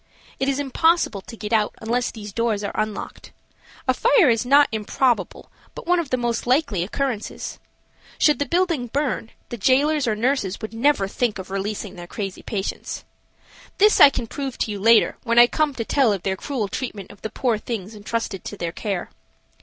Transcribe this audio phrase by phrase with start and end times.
[0.39, 3.31] It is impossible to get out unless these doors are unlocked.
[3.87, 7.59] A fire is not improbable, but one of the most likely occurrences.
[8.17, 12.41] Should the building burn, the jailers or nurses would never think of releasing their crazy
[12.41, 13.05] patients.
[13.77, 16.67] This I can prove to you later when I come to tell of their cruel
[16.67, 19.11] treatment of the poor things intrusted to their care.